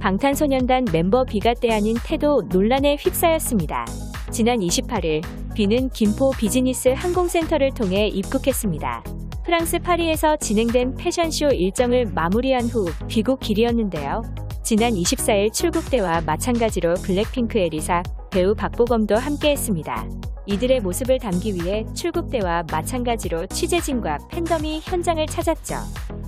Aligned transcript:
방탄소년단 0.00 0.86
멤버 0.92 1.24
B가 1.24 1.54
떼아닌 1.54 1.96
태도 2.04 2.42
논란에 2.48 2.96
휩싸였습니다. 2.96 3.84
지난 4.30 4.58
28일 4.58 5.22
B는 5.54 5.90
김포 5.90 6.30
비즈니스 6.30 6.88
항공센터를 6.88 7.72
통해 7.72 8.08
입국했습니다. 8.08 9.04
프랑스 9.44 9.78
파리에서 9.78 10.36
진행된 10.36 10.96
패션쇼 10.96 11.48
일정을 11.48 12.06
마무리한 12.06 12.64
후 12.64 12.86
귀국 13.08 13.40
길이었는데요. 13.40 14.22
지난 14.62 14.92
24일 14.92 15.52
출국 15.52 15.90
때와 15.90 16.22
마찬가지로 16.22 16.94
블랙핑크의 16.94 17.68
리사, 17.68 18.02
배우 18.30 18.54
박보검도 18.54 19.16
함께했습니다. 19.16 20.08
이들의 20.46 20.80
모습을 20.80 21.18
담기 21.18 21.54
위해 21.54 21.84
출국 21.94 22.30
때와 22.30 22.64
마찬가지로 22.70 23.46
취재진과 23.46 24.18
팬덤이 24.30 24.80
현장을 24.82 25.24
찾았죠. 25.26 25.76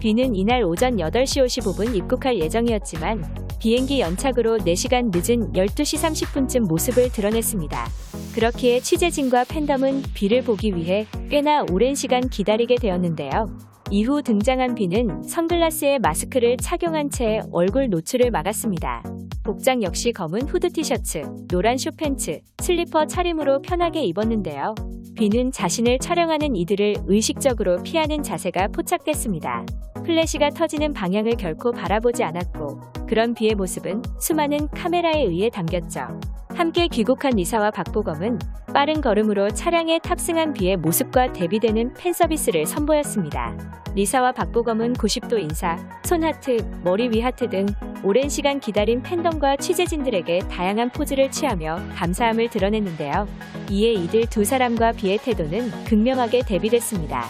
B는 0.00 0.34
이날 0.34 0.62
오전 0.62 0.96
8시 0.96 1.44
55분 1.44 1.94
입국할 1.94 2.38
예정이었지만 2.38 3.45
비행기 3.58 4.00
연착으로 4.00 4.58
4시간 4.58 5.10
늦은 5.12 5.52
12시 5.52 6.26
30분쯤 6.26 6.68
모습을 6.68 7.10
드러냈습니다. 7.10 7.86
그렇기에 8.34 8.80
취재진과 8.80 9.44
팬덤은 9.44 10.02
B를 10.14 10.42
보기 10.42 10.76
위해 10.76 11.06
꽤나 11.30 11.64
오랜 11.70 11.94
시간 11.94 12.28
기다리게 12.28 12.76
되었는데요. 12.76 13.48
이후 13.90 14.20
등장한 14.20 14.74
B는 14.74 15.22
선글라스에 15.22 16.00
마스크를 16.00 16.56
착용한 16.56 17.08
채 17.08 17.40
얼굴 17.52 17.88
노출을 17.88 18.30
막았습니다. 18.30 19.02
복장 19.44 19.82
역시 19.82 20.12
검은 20.12 20.42
후드 20.42 20.70
티셔츠, 20.72 21.22
노란 21.48 21.78
슈팬츠, 21.78 22.40
슬리퍼 22.58 23.06
차림으로 23.06 23.62
편하게 23.62 24.02
입었는데요. 24.04 24.74
뷔는 25.14 25.52
자신을 25.52 25.98
촬영하는 26.00 26.56
이들을 26.56 26.96
의식적으로 27.06 27.82
피하는 27.82 28.22
자세가 28.22 28.68
포착됐습니다. 28.68 29.64
플래시가 30.04 30.50
터지는 30.50 30.92
방향을 30.92 31.36
결코 31.36 31.72
바라보지 31.72 32.22
않았고 32.22 32.95
그런 33.08 33.34
뷔의 33.34 33.54
모습은 33.54 34.02
수많은 34.20 34.68
카메라에 34.68 35.22
의해 35.22 35.50
담겼죠. 35.50 36.20
함께 36.54 36.88
귀국한 36.88 37.32
리사와 37.32 37.70
박보검은 37.70 38.38
빠른 38.72 39.00
걸음으로 39.00 39.50
차량에 39.50 39.98
탑승한 39.98 40.54
뷔의 40.54 40.76
모습과 40.76 41.32
대비되는 41.32 41.94
팬 41.94 42.12
서비스를 42.12 42.66
선보였습니다. 42.66 43.56
리사와 43.94 44.32
박보검은 44.32 44.94
90도 44.94 45.38
인사, 45.38 45.78
손하트, 46.04 46.58
머리 46.82 47.08
위 47.08 47.20
하트 47.20 47.48
등 47.48 47.66
오랜 48.02 48.28
시간 48.28 48.60
기다린 48.60 49.02
팬덤과 49.02 49.56
취재진들에게 49.56 50.40
다양한 50.50 50.90
포즈를 50.90 51.30
취하며 51.30 51.80
감사함을 51.94 52.50
드러냈는데요. 52.50 53.28
이에 53.70 53.92
이들 53.92 54.26
두 54.26 54.44
사람과 54.44 54.92
뷔의 54.92 55.18
태도는 55.18 55.70
극명하게 55.84 56.42
대비됐습니다. 56.46 57.24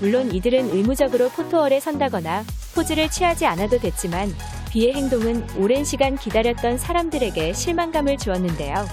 물론 0.00 0.32
이들은 0.32 0.70
의무적으로 0.70 1.28
포토월에 1.28 1.78
선다거나 1.80 2.42
포즈를 2.74 3.08
취하지 3.08 3.46
않아도 3.46 3.78
됐지만 3.78 4.28
뷔의 4.72 4.94
행동은 4.94 5.44
오랜 5.58 5.84
시간 5.84 6.16
기다렸던 6.16 6.78
사람들에게 6.78 7.52
실망감을 7.52 8.16
주었는데요. 8.16 8.86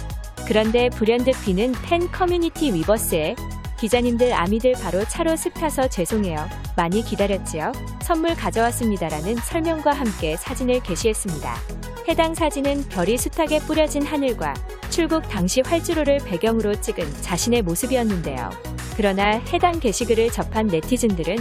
그런데 0.46 0.90
불현듯 0.90 1.46
뷔는 1.46 1.72
팬 1.86 2.12
커뮤니티 2.12 2.74
위버스에 2.74 3.36
기자님들 3.80 4.34
아미들 4.34 4.74
바로 4.74 5.06
차로 5.06 5.38
슝 5.38 5.54
타서 5.54 5.88
죄송해요. 5.88 6.50
많이 6.76 7.02
기다렸지요? 7.02 7.72
선물 8.02 8.36
가져왔습니다라는 8.36 9.38
설명과 9.38 9.94
함께 9.94 10.36
사진을 10.36 10.84
게시했습니다. 10.84 11.56
해당 12.10 12.36
사진은 12.36 12.90
별이 12.90 13.18
숱하게 13.18 13.60
뿌려진 13.60 14.04
하늘과 14.04 14.56
출국 14.90 15.30
당시 15.30 15.62
활주로를 15.62 16.18
배경으로 16.26 16.82
찍은 16.82 17.06
자신의 17.22 17.62
모습이었는데요. 17.62 18.50
그러나 19.00 19.40
해당 19.54 19.80
게시글을 19.80 20.30
접한 20.30 20.68
네티즌들은 20.68 21.38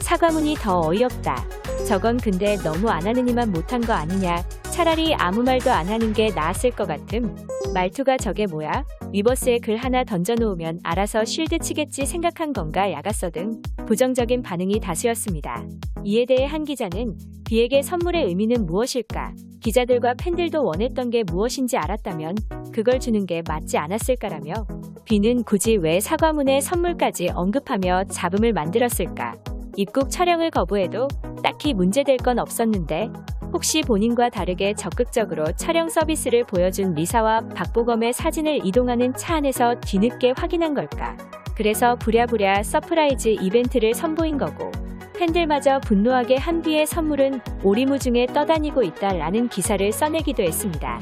사과문이 0.00 0.56
더 0.56 0.82
어이없다. 0.86 1.42
저건 1.86 2.18
근데 2.18 2.56
너무 2.56 2.90
안 2.90 3.06
하느니만 3.06 3.50
못한 3.50 3.80
거 3.80 3.94
아니냐. 3.94 4.44
차라리 4.64 5.14
아무 5.14 5.42
말도 5.42 5.70
안 5.70 5.86
하는 5.86 6.12
게 6.12 6.28
나았을 6.28 6.70
것 6.72 6.86
같음. 6.86 7.34
말투가 7.72 8.18
저게 8.18 8.44
뭐야? 8.44 8.84
위버스에 9.10 9.60
글 9.60 9.78
하나 9.78 10.04
던져놓으면 10.04 10.80
알아서 10.82 11.24
쉴드 11.24 11.60
치겠지 11.60 12.04
생각한 12.04 12.52
건가 12.52 12.92
야갔어 12.92 13.30
등 13.30 13.62
부정적인 13.86 14.42
반응이 14.42 14.78
다수였습니다. 14.78 15.64
이에 16.04 16.26
대해 16.26 16.44
한 16.44 16.64
기자는 16.64 17.16
비에게 17.46 17.80
선물의 17.80 18.26
의미는 18.26 18.66
무엇일까? 18.66 19.32
기자들과 19.60 20.12
팬들도 20.18 20.62
원했던 20.62 21.08
게 21.08 21.22
무엇인지 21.22 21.78
알았다면 21.78 22.34
그걸 22.70 23.00
주는 23.00 23.24
게 23.24 23.40
맞지 23.48 23.78
않았을까라며 23.78 24.66
비는 25.08 25.44
굳이 25.44 25.78
왜 25.78 26.00
사과문에 26.00 26.60
선물까지 26.60 27.30
언급하며 27.30 28.04
잡음을 28.10 28.52
만들었을까? 28.52 29.36
입국 29.74 30.10
촬영을 30.10 30.50
거부해도 30.50 31.08
딱히 31.42 31.72
문제될 31.72 32.18
건 32.18 32.38
없었는데 32.38 33.08
혹시 33.50 33.80
본인과 33.80 34.28
다르게 34.28 34.74
적극적으로 34.74 35.50
촬영 35.52 35.88
서비스를 35.88 36.44
보여준 36.44 36.92
리사와 36.92 37.48
박보검의 37.54 38.12
사진을 38.12 38.66
이동하는 38.66 39.14
차 39.14 39.36
안에서 39.36 39.80
뒤늦게 39.80 40.34
확인한 40.36 40.74
걸까? 40.74 41.16
그래서 41.56 41.96
부랴부랴 41.96 42.62
서프라이즈 42.62 43.28
이벤트를 43.40 43.94
선보인 43.94 44.36
거고 44.36 44.70
팬들마저 45.16 45.80
분노하게 45.80 46.36
한 46.36 46.60
뷔의 46.60 46.86
선물은 46.86 47.40
오리무중에 47.64 48.26
떠다니고 48.26 48.82
있다라는 48.82 49.48
기사를 49.48 49.90
써내기도 49.90 50.42
했습니다. 50.42 51.00